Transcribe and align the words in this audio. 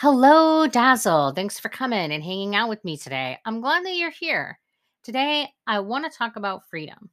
Hello, 0.00 0.66
Dazzle. 0.66 1.34
Thanks 1.34 1.58
for 1.60 1.68
coming 1.68 2.10
and 2.10 2.24
hanging 2.24 2.56
out 2.56 2.70
with 2.70 2.82
me 2.86 2.96
today. 2.96 3.36
I'm 3.44 3.60
glad 3.60 3.84
that 3.84 3.96
you're 3.96 4.08
here. 4.08 4.58
Today, 5.04 5.46
I 5.66 5.80
want 5.80 6.10
to 6.10 6.18
talk 6.18 6.36
about 6.36 6.66
freedom. 6.70 7.10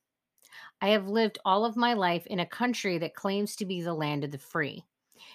I 0.80 0.92
have 0.92 1.10
lived 1.10 1.38
all 1.44 1.66
of 1.66 1.76
my 1.76 1.92
life 1.96 2.26
in 2.28 2.40
a 2.40 2.46
country 2.46 2.98
that 3.00 3.14
claims 3.14 3.58
to 3.58 3.66
be 3.66 3.82
the 3.82 3.94
land 3.94 4.24
of 4.24 4.32
the 4.32 4.38
free, 4.38 4.86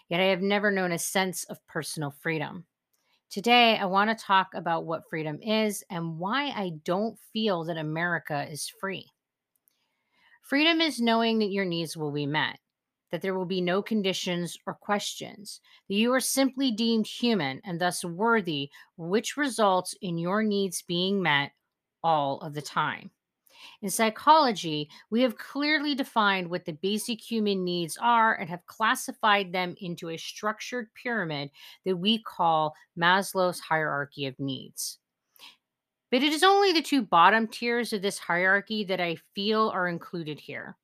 yet 0.08 0.18
I 0.18 0.28
have 0.28 0.40
never 0.40 0.70
known 0.70 0.92
a 0.92 0.98
sense 0.98 1.44
of 1.44 1.58
personal 1.66 2.10
freedom. 2.10 2.64
Today, 3.28 3.76
I 3.76 3.84
want 3.84 4.08
to 4.08 4.24
talk 4.24 4.54
about 4.54 4.86
what 4.86 5.06
freedom 5.10 5.38
is 5.42 5.84
and 5.90 6.18
why 6.18 6.54
I 6.56 6.72
don't 6.84 7.18
feel 7.34 7.64
that 7.64 7.76
America 7.76 8.50
is 8.50 8.72
free. 8.80 9.10
Freedom 10.40 10.80
is 10.80 11.02
knowing 11.02 11.38
that 11.40 11.52
your 11.52 11.66
needs 11.66 11.98
will 11.98 12.12
be 12.12 12.24
met, 12.24 12.60
that 13.12 13.20
there 13.20 13.34
will 13.34 13.46
be 13.46 13.60
no 13.60 13.82
conditions 13.82 14.56
or 14.66 14.74
questions, 14.74 15.60
that 15.88 15.94
you 15.94 16.12
are 16.12 16.20
simply 16.20 16.72
deemed 16.72 17.06
human 17.06 17.60
and 17.64 17.80
thus 17.80 18.04
worthy, 18.04 18.70
which 18.96 19.36
results 19.36 19.94
in 20.00 20.18
your 20.18 20.42
needs 20.42 20.82
being 20.82 21.22
met 21.22 21.52
all 22.02 22.40
of 22.40 22.54
the 22.54 22.62
time. 22.62 23.10
In 23.82 23.90
psychology, 23.90 24.88
we 25.10 25.22
have 25.22 25.38
clearly 25.38 25.94
defined 25.94 26.48
what 26.48 26.64
the 26.64 26.72
basic 26.72 27.20
human 27.20 27.64
needs 27.64 27.96
are 28.00 28.34
and 28.34 28.48
have 28.48 28.66
classified 28.66 29.52
them 29.52 29.76
into 29.80 30.08
a 30.08 30.16
structured 30.16 30.88
pyramid 30.94 31.50
that 31.84 31.96
we 31.96 32.22
call 32.22 32.74
Maslow's 32.98 33.60
hierarchy 33.60 34.26
of 34.26 34.40
needs. 34.40 34.98
But 36.10 36.22
it 36.22 36.32
is 36.32 36.42
only 36.42 36.72
the 36.72 36.82
two 36.82 37.02
bottom 37.02 37.46
tiers 37.46 37.92
of 37.92 38.02
this 38.02 38.18
hierarchy 38.18 38.84
that 38.84 39.00
I 39.00 39.16
feel 39.34 39.70
are 39.70 39.88
included 39.88 40.40
here. 40.40 40.76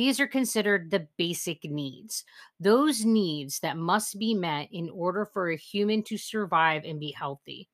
These 0.00 0.18
are 0.18 0.26
considered 0.26 0.90
the 0.90 1.06
basic 1.18 1.62
needs, 1.62 2.24
those 2.58 3.04
needs 3.04 3.60
that 3.60 3.76
must 3.76 4.18
be 4.18 4.32
met 4.32 4.68
in 4.72 4.88
order 4.88 5.26
for 5.26 5.50
a 5.50 5.58
human 5.58 6.02
to 6.04 6.16
survive 6.16 6.84
and 6.86 6.98
be 6.98 7.10
healthy. 7.10 7.68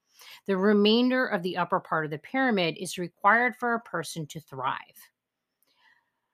The 0.48 0.56
remainder 0.56 1.24
of 1.24 1.44
the 1.44 1.56
upper 1.56 1.78
part 1.78 2.04
of 2.04 2.10
the 2.10 2.18
pyramid 2.18 2.78
is 2.78 2.98
required 2.98 3.54
for 3.54 3.74
a 3.74 3.80
person 3.80 4.26
to 4.26 4.40
thrive. 4.40 4.80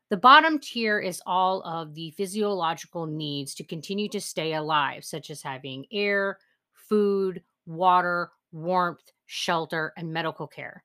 The 0.09 0.17
bottom 0.17 0.59
tier 0.59 0.99
is 0.99 1.21
all 1.27 1.61
of 1.61 1.93
the 1.93 2.13
physiological 2.13 3.05
needs 3.05 3.55
to 3.57 3.63
continue 3.63 4.09
to 4.09 4.21
stay 4.23 4.55
alive, 4.55 5.05
such 5.05 5.29
as 5.29 5.43
having 5.43 5.85
air, 5.93 6.39
food, 6.73 7.43
water, 7.67 8.31
warmth, 8.51 9.13
shelter, 9.27 9.93
and 9.99 10.11
medical 10.11 10.47
care. 10.47 10.85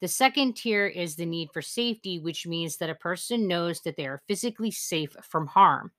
The 0.00 0.08
second 0.08 0.54
tier 0.54 0.86
is 0.86 1.16
the 1.16 1.26
need 1.26 1.50
for 1.52 1.62
safety, 1.62 2.18
which 2.18 2.46
means 2.46 2.76
that 2.76 2.90
a 2.90 2.94
person 2.94 3.48
knows 3.48 3.80
that 3.80 3.96
they 3.96 4.06
are 4.06 4.22
physically 4.28 4.70
safe 4.70 5.16
from 5.22 5.48
harm. 5.48 5.92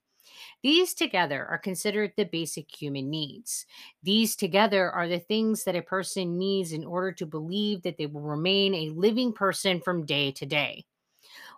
These 0.64 0.94
together 0.94 1.46
are 1.46 1.58
considered 1.58 2.14
the 2.16 2.26
basic 2.26 2.74
human 2.74 3.10
needs. 3.10 3.66
These 4.04 4.36
together 4.36 4.92
are 4.92 5.08
the 5.08 5.20
things 5.20 5.64
that 5.64 5.76
a 5.76 5.82
person 5.82 6.38
needs 6.38 6.72
in 6.72 6.86
order 6.86 7.12
to 7.14 7.26
believe 7.26 7.82
that 7.84 7.98
they 7.98 8.06
will 8.06 8.22
remain 8.22 8.74
a 8.74 8.90
living 8.90 9.34
person 9.34 9.82
from 9.82 10.06
day 10.06 10.32
to 10.34 10.46
day. 10.46 10.86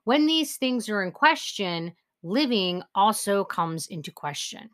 When 0.03 0.25
these 0.25 0.57
things 0.57 0.89
are 0.89 1.03
in 1.03 1.11
question, 1.11 1.93
living 2.23 2.83
also 2.95 3.43
comes 3.43 3.87
into 3.87 4.11
question. 4.11 4.69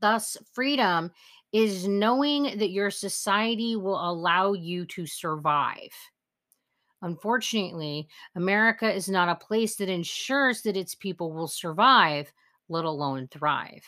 Thus, 0.00 0.36
freedom 0.52 1.12
is 1.52 1.86
knowing 1.88 2.58
that 2.58 2.70
your 2.70 2.90
society 2.90 3.76
will 3.76 3.98
allow 4.10 4.52
you 4.52 4.84
to 4.86 5.06
survive. 5.06 5.92
Unfortunately, 7.02 8.08
America 8.34 8.90
is 8.90 9.08
not 9.08 9.28
a 9.28 9.44
place 9.44 9.76
that 9.76 9.88
ensures 9.90 10.62
that 10.62 10.76
its 10.76 10.94
people 10.94 11.32
will 11.32 11.48
survive, 11.48 12.32
let 12.68 12.84
alone 12.84 13.28
thrive. 13.28 13.84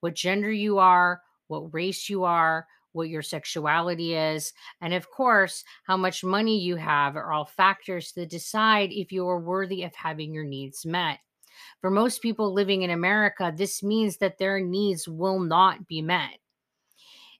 What 0.00 0.14
gender 0.14 0.50
you 0.50 0.78
are, 0.78 1.22
what 1.46 1.72
race 1.72 2.08
you 2.08 2.24
are, 2.24 2.66
what 2.92 3.08
your 3.08 3.22
sexuality 3.22 4.14
is, 4.14 4.52
and 4.80 4.92
of 4.92 5.08
course, 5.10 5.62
how 5.84 5.96
much 5.96 6.24
money 6.24 6.58
you 6.58 6.74
have 6.74 7.14
are 7.14 7.30
all 7.30 7.44
factors 7.44 8.12
that 8.12 8.30
decide 8.30 8.90
if 8.90 9.12
you 9.12 9.28
are 9.28 9.38
worthy 9.38 9.84
of 9.84 9.94
having 9.94 10.34
your 10.34 10.44
needs 10.44 10.84
met. 10.84 11.20
For 11.80 11.90
most 11.90 12.20
people 12.20 12.52
living 12.52 12.82
in 12.82 12.90
America, 12.90 13.52
this 13.54 13.80
means 13.82 14.16
that 14.16 14.38
their 14.38 14.60
needs 14.60 15.06
will 15.06 15.38
not 15.38 15.86
be 15.86 16.02
met. 16.02 16.39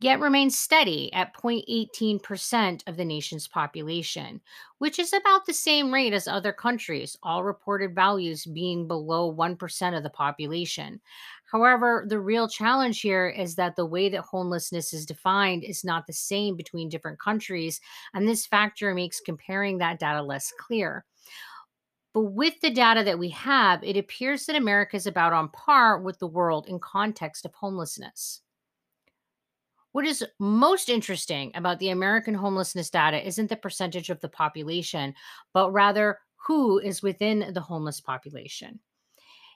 yet 0.00 0.20
remains 0.20 0.56
steady 0.56 1.12
at 1.12 1.34
0.18% 1.34 2.82
of 2.86 2.96
the 2.96 3.04
nation's 3.04 3.48
population, 3.48 4.40
which 4.78 4.98
is 4.98 5.12
about 5.12 5.46
the 5.46 5.52
same 5.52 5.92
rate 5.92 6.12
as 6.12 6.28
other 6.28 6.52
countries, 6.52 7.16
all 7.22 7.42
reported 7.44 7.94
values 7.94 8.46
being 8.46 8.86
below 8.86 9.34
1% 9.34 9.96
of 9.96 10.02
the 10.02 10.10
population. 10.10 11.00
However, 11.50 12.04
the 12.06 12.20
real 12.20 12.48
challenge 12.48 13.00
here 13.00 13.28
is 13.28 13.54
that 13.56 13.74
the 13.76 13.86
way 13.86 14.08
that 14.10 14.20
homelessness 14.20 14.92
is 14.92 15.06
defined 15.06 15.64
is 15.64 15.84
not 15.84 16.06
the 16.06 16.12
same 16.12 16.56
between 16.56 16.88
different 16.88 17.18
countries, 17.18 17.80
and 18.14 18.28
this 18.28 18.46
factor 18.46 18.94
makes 18.94 19.20
comparing 19.20 19.78
that 19.78 19.98
data 19.98 20.22
less 20.22 20.52
clear. 20.58 21.04
But 22.12 22.32
with 22.32 22.60
the 22.60 22.70
data 22.70 23.02
that 23.04 23.18
we 23.18 23.30
have, 23.30 23.82
it 23.82 23.96
appears 23.96 24.46
that 24.46 24.56
America 24.56 24.96
is 24.96 25.06
about 25.06 25.32
on 25.32 25.48
par 25.50 25.98
with 25.98 26.18
the 26.18 26.26
world 26.26 26.66
in 26.66 26.80
context 26.80 27.44
of 27.44 27.54
homelessness. 27.54 28.42
What 29.92 30.04
is 30.04 30.24
most 30.38 30.88
interesting 30.88 31.50
about 31.54 31.78
the 31.78 31.90
American 31.90 32.34
homelessness 32.34 32.90
data 32.90 33.26
isn't 33.26 33.48
the 33.48 33.56
percentage 33.56 34.10
of 34.10 34.20
the 34.20 34.28
population, 34.28 35.14
but 35.52 35.72
rather 35.72 36.18
who 36.46 36.78
is 36.78 37.02
within 37.02 37.52
the 37.52 37.60
homeless 37.60 38.00
population. 38.00 38.80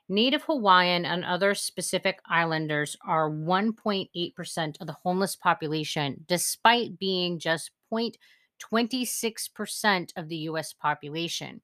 Native 0.09 0.43
Hawaiian 0.43 1.04
and 1.04 1.25
other 1.25 1.54
Pacific 1.75 2.20
Islanders 2.26 2.97
are 3.06 3.31
1.8% 3.31 4.81
of 4.81 4.87
the 4.87 4.97
homeless 5.03 5.37
population, 5.37 6.25
despite 6.26 6.99
being 6.99 7.38
just 7.38 7.70
0.26% 7.93 10.12
of 10.16 10.28
the 10.28 10.37
US 10.37 10.72
population. 10.72 11.60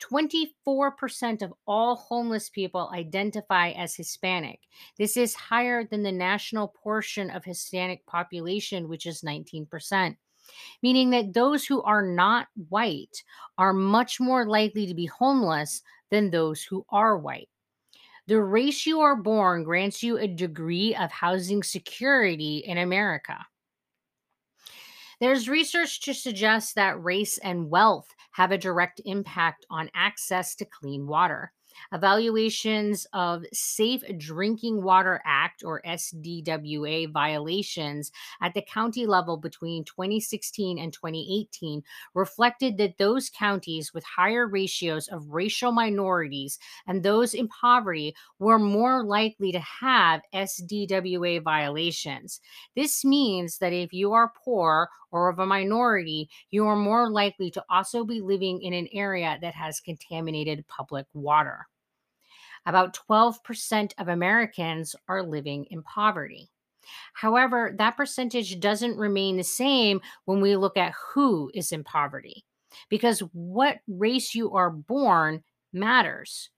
24% 0.00 1.42
of 1.42 1.52
all 1.66 1.96
homeless 1.96 2.48
people 2.48 2.90
identify 2.92 3.70
as 3.70 3.94
Hispanic. 3.94 4.60
This 4.98 5.16
is 5.16 5.34
higher 5.34 5.84
than 5.84 6.02
the 6.02 6.12
national 6.12 6.68
portion 6.68 7.30
of 7.30 7.44
Hispanic 7.44 8.04
population, 8.06 8.88
which 8.88 9.06
is 9.06 9.22
19%, 9.22 10.16
meaning 10.82 11.10
that 11.10 11.32
those 11.32 11.64
who 11.64 11.82
are 11.82 12.02
not 12.02 12.48
white 12.68 13.22
are 13.58 13.72
much 13.72 14.20
more 14.20 14.46
likely 14.46 14.86
to 14.86 14.94
be 14.94 15.06
homeless 15.06 15.82
than 16.10 16.30
those 16.30 16.62
who 16.62 16.84
are 16.90 17.16
white. 17.16 17.48
The 18.28 18.42
race 18.42 18.86
you 18.86 19.00
are 19.00 19.16
born 19.16 19.62
grants 19.62 20.02
you 20.02 20.18
a 20.18 20.26
degree 20.26 20.94
of 20.96 21.12
housing 21.12 21.62
security 21.62 22.58
in 22.58 22.78
America. 22.78 23.38
There's 25.20 25.48
research 25.48 26.00
to 26.02 26.12
suggest 26.12 26.74
that 26.74 27.02
race 27.02 27.38
and 27.38 27.70
wealth 27.70 28.08
have 28.36 28.52
a 28.52 28.58
direct 28.58 29.00
impact 29.06 29.64
on 29.70 29.88
access 29.94 30.54
to 30.54 30.66
clean 30.66 31.06
water. 31.06 31.54
Evaluations 31.92 33.06
of 33.12 33.44
Safe 33.52 34.02
Drinking 34.18 34.82
Water 34.82 35.22
Act 35.24 35.62
or 35.64 35.82
SDWA 35.86 37.12
violations 37.12 38.12
at 38.40 38.54
the 38.54 38.62
county 38.62 39.06
level 39.06 39.36
between 39.36 39.84
2016 39.84 40.78
and 40.78 40.92
2018 40.92 41.82
reflected 42.14 42.78
that 42.78 42.98
those 42.98 43.30
counties 43.30 43.92
with 43.94 44.04
higher 44.04 44.46
ratios 44.46 45.08
of 45.08 45.30
racial 45.30 45.72
minorities 45.72 46.58
and 46.86 47.02
those 47.02 47.34
in 47.34 47.48
poverty 47.48 48.14
were 48.38 48.58
more 48.58 49.04
likely 49.04 49.52
to 49.52 49.60
have 49.60 50.22
SDWA 50.34 51.42
violations. 51.42 52.40
This 52.74 53.04
means 53.04 53.58
that 53.58 53.72
if 53.72 53.92
you 53.92 54.12
are 54.12 54.32
poor 54.44 54.88
or 55.10 55.28
of 55.28 55.38
a 55.38 55.46
minority, 55.46 56.28
you 56.50 56.66
are 56.66 56.76
more 56.76 57.10
likely 57.10 57.50
to 57.50 57.64
also 57.70 58.04
be 58.04 58.20
living 58.20 58.60
in 58.62 58.72
an 58.72 58.88
area 58.92 59.38
that 59.40 59.54
has 59.54 59.80
contaminated 59.80 60.66
public 60.68 61.06
water. 61.14 61.65
About 62.66 62.98
12% 63.08 63.92
of 63.98 64.08
Americans 64.08 64.94
are 65.08 65.22
living 65.22 65.64
in 65.70 65.82
poverty. 65.82 66.50
However, 67.14 67.74
that 67.78 67.96
percentage 67.96 68.60
doesn't 68.60 68.96
remain 68.96 69.36
the 69.36 69.44
same 69.44 70.00
when 70.24 70.40
we 70.40 70.56
look 70.56 70.76
at 70.76 70.94
who 71.12 71.50
is 71.54 71.72
in 71.72 71.84
poverty, 71.84 72.44
because 72.88 73.20
what 73.32 73.78
race 73.88 74.34
you 74.34 74.52
are 74.52 74.70
born 74.70 75.42
matters. 75.72 76.50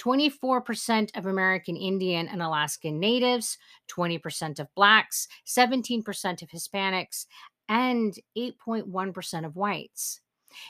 24% 0.00 1.16
of 1.16 1.26
American 1.26 1.76
Indian 1.76 2.26
and 2.28 2.42
Alaskan 2.42 2.98
Natives, 2.98 3.58
20% 3.90 4.58
of 4.58 4.74
Blacks, 4.74 5.28
17% 5.46 6.42
of 6.42 6.48
Hispanics, 6.48 7.26
and 7.68 8.14
8.1% 8.36 9.46
of 9.46 9.56
whites. 9.56 10.20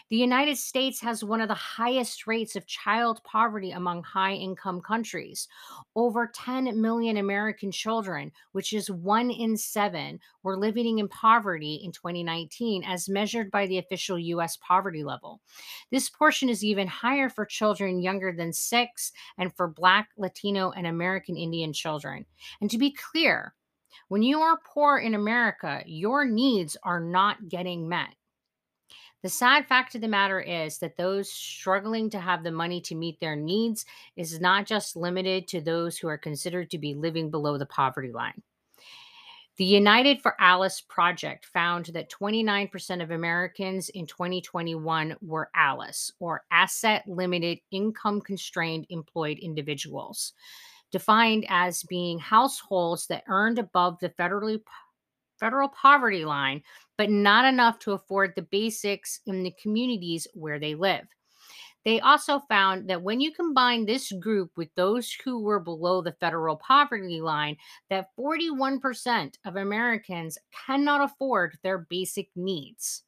The 0.08 0.17
United 0.17 0.56
States 0.56 1.00
has 1.00 1.25
one 1.25 1.40
of 1.40 1.49
the 1.49 1.55
highest 1.55 2.26
rates 2.26 2.56
of 2.56 2.67
child 2.67 3.23
poverty 3.25 3.70
among 3.70 4.02
high 4.02 4.34
income 4.34 4.81
countries. 4.81 5.49
Over 5.94 6.31
10 6.34 6.81
million 6.81 7.17
American 7.17 7.70
children, 7.70 8.32
which 8.52 8.73
is 8.73 8.90
one 8.90 9.31
in 9.31 9.56
seven, 9.56 10.20
were 10.43 10.56
living 10.56 10.99
in 10.99 11.08
poverty 11.08 11.81
in 11.84 11.93
2019, 11.93 12.84
as 12.84 13.08
measured 13.08 13.50
by 13.50 13.67
the 13.67 13.79
official 13.79 14.19
US 14.19 14.56
poverty 14.58 15.05
level. 15.05 15.40
This 15.90 16.08
portion 16.08 16.49
is 16.49 16.64
even 16.64 16.87
higher 16.87 17.29
for 17.29 17.44
children 17.44 18.00
younger 18.00 18.32
than 18.32 18.52
six 18.52 19.12
and 19.38 19.55
for 19.55 19.69
Black, 19.69 20.11
Latino, 20.17 20.70
and 20.70 20.87
American 20.87 21.37
Indian 21.37 21.73
children. 21.73 22.26
And 22.61 22.70
to 22.70 22.79
be 22.79 22.93
clear, 22.93 23.55
when 24.08 24.23
you 24.23 24.40
are 24.40 24.61
poor 24.64 24.99
in 24.99 25.14
America, 25.14 25.82
your 25.87 26.25
needs 26.25 26.76
are 26.82 27.00
not 27.00 27.49
getting 27.49 27.88
met. 27.88 28.14
The 29.23 29.29
sad 29.29 29.69
fact 29.69 29.95
of 29.95 30.01
the 30.01 30.09
matter 30.09 30.41
is 30.41 30.79
that 30.79 30.97
those 30.97 31.31
struggling 31.31 32.11
to 32.11 32.19
have 32.19 32.43
the 32.43 32.51
money 32.51 32.81
to 32.83 32.97
meet 32.97 33.21
their 33.21 33.37
needs 33.37 33.87
is 34.17 34.41
not 34.41 34.67
just 34.67 34.97
limited 34.97 35.47
to 35.49 35.61
those 35.61 35.97
who 35.97 36.09
are 36.09 36.19
considered 36.19 36.71
to 36.73 36.79
be 36.79 36.95
living 36.95 37.31
below 37.31 37.57
the 37.57 37.67
poverty 37.67 38.11
line. 38.11 38.43
The 39.59 39.65
United 39.65 40.23
for 40.23 40.35
Alice 40.41 40.81
project 40.81 41.47
found 41.47 41.87
that 41.87 42.11
29% 42.11 43.03
of 43.03 43.13
Americans 43.13 43.91
in 43.91 44.07
2021 44.07 45.17
were 45.21 45.51
ALICE, 45.55 46.11
or 46.19 46.45
asset 46.51 47.05
limited 47.07 47.61
income 47.71 48.23
constrained 48.23 48.87
employed 48.89 49.39
individuals, 49.39 50.33
defined 50.91 51.47
as 51.49 51.85
being 51.85 52.19
households 52.19 53.07
that 53.07 53.25
earned 53.29 53.61
above 53.61 54.01
the 54.01 54.09
federally 54.09 54.61
federal 55.43 55.69
poverty 55.69 56.25
line, 56.25 56.62
but 56.97 57.11
not 57.11 57.44
enough 57.44 57.81
to 57.81 57.93
afford 57.93 58.33
the 58.37 58.43
basics 58.43 59.21
in 59.27 59.43
the 59.43 59.53
communities 59.61 60.29
where 60.35 60.61
they 60.61 60.77
live. 60.77 61.06
They 61.85 61.99
also 61.99 62.39
found 62.49 62.89
that 62.89 63.03
when 63.03 63.21
you 63.21 63.33
combine 63.33 63.85
this 63.85 64.12
group 64.12 64.53
with 64.56 64.69
those 64.77 65.12
who 65.25 65.43
were 65.43 65.59
below 65.59 66.00
the 66.00 66.12
federal 66.21 66.56
poverty 66.56 67.21
line, 67.21 67.56
that 67.91 68.11
41% 68.17 69.35
of 69.44 69.56
Americans 69.56 70.39
cannot 70.65 71.03
afford 71.03 71.59
their 71.65 71.79
basic 71.79 72.29
needs. 72.37 73.03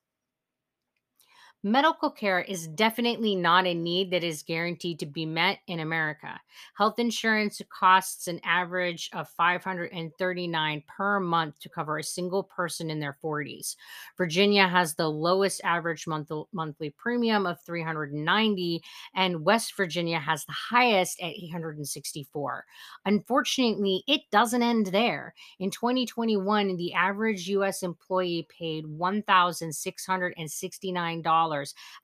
Medical 1.66 2.10
care 2.10 2.42
is 2.42 2.68
definitely 2.68 3.34
not 3.34 3.66
a 3.66 3.72
need 3.72 4.10
that 4.10 4.22
is 4.22 4.42
guaranteed 4.42 4.98
to 4.98 5.06
be 5.06 5.24
met 5.24 5.60
in 5.66 5.80
America. 5.80 6.38
Health 6.76 6.98
insurance 6.98 7.62
costs 7.70 8.28
an 8.28 8.38
average 8.44 9.08
of 9.14 9.30
539 9.30 10.82
per 10.86 11.20
month 11.20 11.58
to 11.60 11.70
cover 11.70 11.96
a 11.96 12.02
single 12.02 12.42
person 12.42 12.90
in 12.90 13.00
their 13.00 13.16
40s. 13.24 13.76
Virginia 14.18 14.68
has 14.68 14.94
the 14.94 15.08
lowest 15.08 15.62
average 15.64 16.06
month- 16.06 16.30
monthly 16.52 16.90
premium 16.90 17.46
of 17.46 17.58
390 17.62 18.82
and 19.14 19.42
West 19.42 19.74
Virginia 19.74 20.18
has 20.18 20.44
the 20.44 20.52
highest 20.52 21.18
at 21.22 21.28
864. 21.28 22.66
Unfortunately, 23.06 24.04
it 24.06 24.20
doesn't 24.30 24.62
end 24.62 24.88
there. 24.88 25.32
In 25.58 25.70
2021, 25.70 26.76
the 26.76 26.92
average 26.92 27.48
US 27.48 27.82
employee 27.82 28.46
paid 28.50 28.84
$1,669 28.84 31.53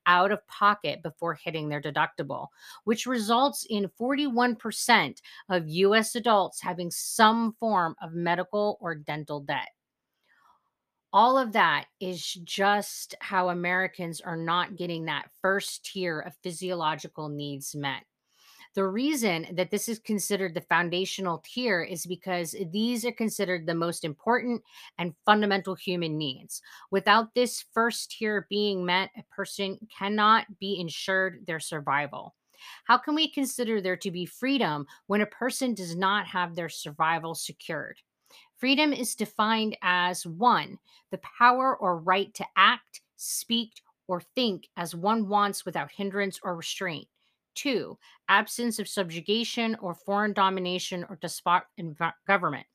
out 0.07 0.31
of 0.33 0.47
pocket 0.47 1.03
before 1.03 1.35
hitting 1.35 1.69
their 1.69 1.81
deductible, 1.81 2.49
which 2.85 3.07
results 3.07 3.67
in 3.69 3.91
41% 4.01 5.19
of 5.49 5.69
US 5.69 6.15
adults 6.15 6.61
having 6.61 6.91
some 6.91 7.53
form 7.59 7.95
of 8.03 8.13
medical 8.13 8.79
or 8.81 8.95
dental 8.95 9.41
debt. 9.41 9.69
All 11.13 11.37
of 11.37 11.53
that 11.53 11.87
is 11.99 12.35
just 12.45 13.17
how 13.21 13.49
Americans 13.49 14.21
are 14.21 14.37
not 14.37 14.77
getting 14.77 15.07
that 15.07 15.29
first 15.43 15.85
tier 15.85 16.21
of 16.21 16.37
physiological 16.43 17.29
needs 17.29 17.75
met. 17.75 18.05
The 18.75 18.87
reason 18.87 19.49
that 19.57 19.71
this 19.71 19.89
is 19.89 19.99
considered 19.99 20.55
the 20.55 20.61
foundational 20.61 21.43
tier 21.45 21.83
is 21.83 22.07
because 22.07 22.55
these 22.71 23.05
are 23.05 23.13
considered 23.13 23.67
the 23.67 23.75
most 23.75 24.05
important 24.05 24.63
and 24.97 25.15
fundamental 25.25 25.75
human 25.75 26.17
needs. 26.17 26.63
Without 26.91 27.35
this 27.35 27.65
first 27.73 28.13
tier 28.13 28.47
being 28.49 28.85
met, 28.85 29.11
a 29.17 29.25
person 29.25 29.89
cannot 29.97 30.59
be 30.61 30.79
ensured 30.81 31.47
their 31.47 31.59
survival. 31.61 32.35
How 32.85 32.99
can 32.99 33.15
we 33.15 33.29
consider 33.29 33.81
there 33.81 33.97
to 33.97 34.11
be 34.11 34.27
freedom 34.27 34.87
when 35.07 35.21
a 35.21 35.27
person 35.27 35.75
does 35.75 35.97
not 35.97 36.27
have 36.29 36.55
their 36.55 36.69
survival 36.69 37.35
secured? 37.35 38.01
Freedom 38.57 38.93
is 38.93 39.15
defined 39.17 39.77
as 39.83 40.27
one, 40.27 40.79
the 41.11 41.19
power 41.19 41.77
or 41.77 41.99
right 41.99 42.33
to 42.35 42.47
act, 42.57 43.01
speak, 43.17 43.83
or 44.07 44.21
think 44.21 44.69
as 44.77 44.95
one 44.95 45.29
wants 45.29 45.65
without 45.65 45.91
hindrance 45.91 46.39
or 46.43 46.55
restraint. 46.55 47.09
Two, 47.55 47.99
absence 48.29 48.79
of 48.79 48.89
subjugation 48.89 49.77
or 49.81 49.95
foreign 49.95 50.33
domination 50.33 51.05
or 51.09 51.19
despot 51.21 51.63
government. 52.27 52.67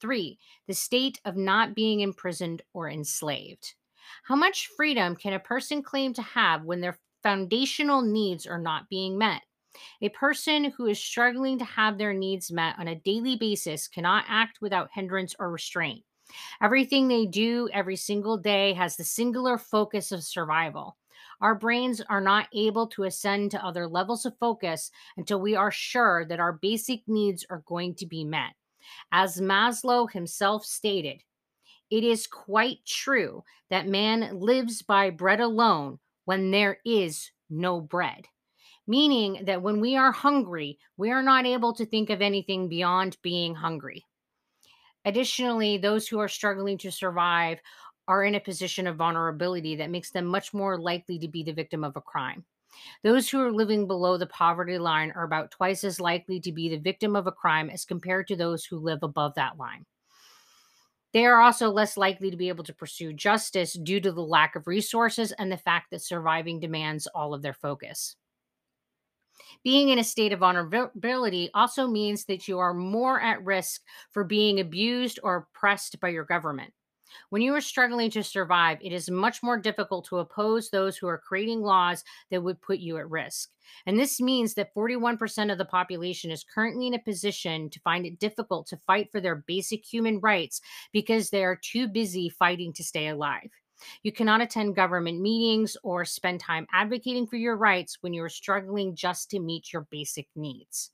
Three, 0.00 0.38
the 0.66 0.74
state 0.74 1.20
of 1.24 1.36
not 1.36 1.74
being 1.74 2.00
imprisoned 2.00 2.62
or 2.72 2.88
enslaved. 2.88 3.74
How 4.24 4.36
much 4.36 4.68
freedom 4.76 5.14
can 5.16 5.32
a 5.32 5.38
person 5.38 5.82
claim 5.82 6.12
to 6.14 6.22
have 6.22 6.64
when 6.64 6.80
their 6.80 6.98
foundational 7.22 8.02
needs 8.02 8.46
are 8.46 8.58
not 8.58 8.88
being 8.88 9.16
met? 9.16 9.42
A 10.02 10.08
person 10.10 10.64
who 10.64 10.86
is 10.86 10.98
struggling 10.98 11.58
to 11.58 11.64
have 11.64 11.98
their 11.98 12.12
needs 12.12 12.52
met 12.52 12.78
on 12.78 12.88
a 12.88 12.96
daily 12.96 13.36
basis 13.36 13.88
cannot 13.88 14.24
act 14.28 14.60
without 14.60 14.90
hindrance 14.92 15.34
or 15.38 15.50
restraint. 15.50 16.04
Everything 16.60 17.08
they 17.08 17.26
do 17.26 17.68
every 17.72 17.96
single 17.96 18.36
day 18.36 18.72
has 18.74 18.96
the 18.96 19.04
singular 19.04 19.58
focus 19.58 20.12
of 20.12 20.22
survival. 20.22 20.96
Our 21.40 21.54
brains 21.54 22.00
are 22.08 22.20
not 22.20 22.48
able 22.54 22.86
to 22.88 23.04
ascend 23.04 23.50
to 23.50 23.64
other 23.64 23.86
levels 23.86 24.24
of 24.26 24.38
focus 24.38 24.90
until 25.16 25.40
we 25.40 25.54
are 25.54 25.70
sure 25.70 26.24
that 26.26 26.40
our 26.40 26.52
basic 26.52 27.02
needs 27.06 27.44
are 27.50 27.62
going 27.66 27.94
to 27.96 28.06
be 28.06 28.24
met. 28.24 28.54
As 29.10 29.40
Maslow 29.40 30.10
himself 30.10 30.64
stated, 30.64 31.22
it 31.90 32.04
is 32.04 32.26
quite 32.26 32.78
true 32.86 33.44
that 33.70 33.86
man 33.86 34.40
lives 34.40 34.82
by 34.82 35.10
bread 35.10 35.40
alone 35.40 35.98
when 36.24 36.50
there 36.50 36.78
is 36.84 37.30
no 37.50 37.80
bread. 37.80 38.26
Meaning 38.86 39.44
that 39.44 39.62
when 39.62 39.80
we 39.80 39.96
are 39.96 40.10
hungry, 40.10 40.78
we 40.96 41.10
are 41.10 41.22
not 41.22 41.46
able 41.46 41.72
to 41.74 41.86
think 41.86 42.10
of 42.10 42.20
anything 42.20 42.68
beyond 42.68 43.16
being 43.22 43.54
hungry. 43.54 44.04
Additionally, 45.04 45.78
those 45.78 46.08
who 46.08 46.18
are 46.18 46.28
struggling 46.28 46.78
to 46.78 46.90
survive 46.90 47.60
are 48.08 48.24
in 48.24 48.34
a 48.34 48.40
position 48.40 48.86
of 48.86 48.96
vulnerability 48.96 49.76
that 49.76 49.90
makes 49.90 50.10
them 50.10 50.26
much 50.26 50.52
more 50.52 50.78
likely 50.78 51.18
to 51.18 51.28
be 51.28 51.42
the 51.42 51.52
victim 51.52 51.84
of 51.84 51.96
a 51.96 52.00
crime. 52.00 52.44
Those 53.02 53.28
who 53.28 53.40
are 53.40 53.52
living 53.52 53.86
below 53.86 54.16
the 54.16 54.26
poverty 54.26 54.78
line 54.78 55.12
are 55.12 55.24
about 55.24 55.50
twice 55.50 55.84
as 55.84 56.00
likely 56.00 56.40
to 56.40 56.52
be 56.52 56.68
the 56.68 56.78
victim 56.78 57.14
of 57.14 57.26
a 57.26 57.32
crime 57.32 57.70
as 57.70 57.84
compared 57.84 58.28
to 58.28 58.36
those 58.36 58.64
who 58.64 58.78
live 58.78 59.02
above 59.02 59.34
that 59.34 59.58
line. 59.58 59.84
They 61.12 61.26
are 61.26 61.42
also 61.42 61.70
less 61.70 61.98
likely 61.98 62.30
to 62.30 62.36
be 62.36 62.48
able 62.48 62.64
to 62.64 62.74
pursue 62.74 63.12
justice 63.12 63.74
due 63.74 64.00
to 64.00 64.12
the 64.12 64.22
lack 64.22 64.56
of 64.56 64.66
resources 64.66 65.32
and 65.32 65.52
the 65.52 65.58
fact 65.58 65.90
that 65.90 66.00
surviving 66.00 66.58
demands 66.58 67.06
all 67.08 67.34
of 67.34 67.42
their 67.42 67.52
focus. 67.52 68.16
Being 69.62 69.90
in 69.90 69.98
a 69.98 70.04
state 70.04 70.32
of 70.32 70.40
vulnerability 70.40 71.50
also 71.52 71.86
means 71.86 72.24
that 72.24 72.48
you 72.48 72.58
are 72.58 72.72
more 72.72 73.20
at 73.20 73.44
risk 73.44 73.82
for 74.10 74.24
being 74.24 74.60
abused 74.60 75.20
or 75.22 75.48
oppressed 75.54 76.00
by 76.00 76.08
your 76.08 76.24
government. 76.24 76.72
When 77.30 77.42
you 77.42 77.54
are 77.54 77.60
struggling 77.60 78.10
to 78.10 78.22
survive, 78.22 78.78
it 78.80 78.92
is 78.92 79.10
much 79.10 79.42
more 79.42 79.58
difficult 79.58 80.06
to 80.06 80.18
oppose 80.18 80.70
those 80.70 80.96
who 80.96 81.06
are 81.06 81.18
creating 81.18 81.60
laws 81.60 82.04
that 82.30 82.42
would 82.42 82.60
put 82.60 82.78
you 82.78 82.98
at 82.98 83.10
risk. 83.10 83.50
And 83.86 83.98
this 83.98 84.20
means 84.20 84.54
that 84.54 84.74
41% 84.74 85.50
of 85.50 85.58
the 85.58 85.64
population 85.64 86.30
is 86.30 86.44
currently 86.44 86.86
in 86.86 86.94
a 86.94 86.98
position 86.98 87.70
to 87.70 87.80
find 87.80 88.06
it 88.06 88.18
difficult 88.18 88.66
to 88.68 88.76
fight 88.76 89.10
for 89.10 89.20
their 89.20 89.36
basic 89.46 89.84
human 89.84 90.20
rights 90.20 90.60
because 90.92 91.30
they 91.30 91.44
are 91.44 91.56
too 91.56 91.88
busy 91.88 92.28
fighting 92.28 92.72
to 92.74 92.84
stay 92.84 93.08
alive. 93.08 93.50
You 94.02 94.12
cannot 94.12 94.40
attend 94.40 94.76
government 94.76 95.20
meetings 95.20 95.76
or 95.82 96.04
spend 96.04 96.40
time 96.40 96.66
advocating 96.72 97.26
for 97.26 97.36
your 97.36 97.56
rights 97.56 97.98
when 98.00 98.12
you 98.12 98.22
are 98.22 98.28
struggling 98.28 98.94
just 98.94 99.30
to 99.30 99.40
meet 99.40 99.72
your 99.72 99.86
basic 99.90 100.28
needs. 100.36 100.90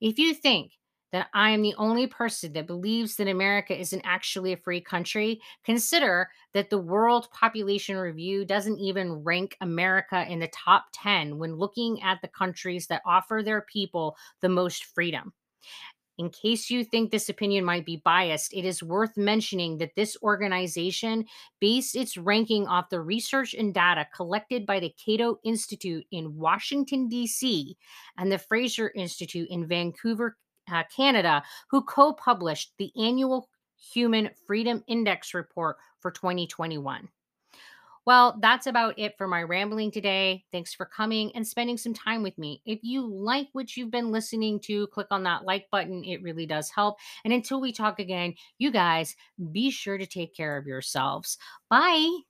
If 0.00 0.18
you 0.18 0.32
think 0.34 0.72
that 1.12 1.28
I 1.34 1.50
am 1.50 1.62
the 1.62 1.74
only 1.76 2.06
person 2.06 2.52
that 2.52 2.66
believes 2.66 3.16
that 3.16 3.28
America 3.28 3.78
isn't 3.78 4.02
actually 4.04 4.52
a 4.52 4.56
free 4.56 4.80
country, 4.80 5.40
consider 5.64 6.30
that 6.52 6.70
the 6.70 6.78
World 6.78 7.28
Population 7.32 7.96
Review 7.96 8.44
doesn't 8.44 8.78
even 8.78 9.24
rank 9.24 9.56
America 9.60 10.24
in 10.28 10.38
the 10.38 10.48
top 10.48 10.86
10 10.92 11.38
when 11.38 11.56
looking 11.56 12.02
at 12.02 12.20
the 12.22 12.28
countries 12.28 12.86
that 12.86 13.02
offer 13.04 13.42
their 13.44 13.62
people 13.62 14.16
the 14.40 14.48
most 14.48 14.84
freedom. 14.84 15.32
In 16.20 16.28
case 16.28 16.68
you 16.68 16.84
think 16.84 17.10
this 17.10 17.30
opinion 17.30 17.64
might 17.64 17.86
be 17.86 18.02
biased, 18.04 18.52
it 18.52 18.66
is 18.66 18.82
worth 18.82 19.16
mentioning 19.16 19.78
that 19.78 19.94
this 19.96 20.18
organization 20.22 21.24
based 21.62 21.96
its 21.96 22.18
ranking 22.18 22.66
off 22.66 22.90
the 22.90 23.00
research 23.00 23.54
and 23.54 23.72
data 23.72 24.06
collected 24.14 24.66
by 24.66 24.80
the 24.80 24.94
Cato 25.02 25.38
Institute 25.44 26.04
in 26.12 26.36
Washington, 26.36 27.08
D.C., 27.08 27.74
and 28.18 28.30
the 28.30 28.36
Fraser 28.36 28.92
Institute 28.94 29.48
in 29.48 29.66
Vancouver, 29.66 30.36
uh, 30.70 30.84
Canada, 30.94 31.42
who 31.70 31.82
co 31.82 32.12
published 32.12 32.72
the 32.78 32.92
annual 32.96 33.48
Human 33.92 34.30
Freedom 34.46 34.84
Index 34.86 35.34
report 35.34 35.76
for 36.00 36.10
2021. 36.10 37.08
Well, 38.06 38.38
that's 38.40 38.66
about 38.66 38.98
it 38.98 39.16
for 39.18 39.28
my 39.28 39.42
rambling 39.42 39.90
today. 39.90 40.44
Thanks 40.52 40.72
for 40.74 40.86
coming 40.86 41.30
and 41.36 41.46
spending 41.46 41.76
some 41.76 41.92
time 41.92 42.22
with 42.22 42.36
me. 42.38 42.62
If 42.64 42.80
you 42.82 43.06
like 43.06 43.48
what 43.52 43.76
you've 43.76 43.90
been 43.90 44.10
listening 44.10 44.58
to, 44.60 44.86
click 44.88 45.08
on 45.10 45.22
that 45.24 45.44
like 45.44 45.70
button. 45.70 46.02
It 46.04 46.22
really 46.22 46.46
does 46.46 46.70
help. 46.70 46.96
And 47.24 47.32
until 47.32 47.60
we 47.60 47.72
talk 47.72 47.98
again, 48.00 48.34
you 48.58 48.70
guys 48.70 49.14
be 49.52 49.70
sure 49.70 49.98
to 49.98 50.06
take 50.06 50.34
care 50.34 50.56
of 50.56 50.66
yourselves. 50.66 51.36
Bye. 51.68 52.29